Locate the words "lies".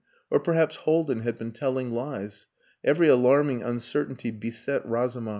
1.91-2.47